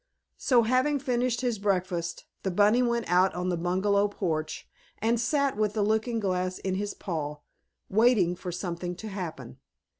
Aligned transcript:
So, 0.39 0.63
having 0.63 0.97
finished 0.97 1.41
his 1.41 1.59
breakfast, 1.59 2.25
the 2.41 2.49
bunny 2.49 2.81
went 2.81 3.07
out 3.07 3.35
on 3.35 3.49
the 3.49 3.55
bungalow 3.55 4.07
porch 4.07 4.67
and 4.97 5.19
sat 5.21 5.55
with 5.55 5.73
the 5.73 5.83
looking 5.83 6.19
glass 6.19 6.57
in 6.57 6.73
his 6.73 6.95
paw, 6.95 7.37
waiting 7.87 8.35
for 8.35 8.51
something 8.51 8.95
to 8.95 9.09
happen. 9.09 9.59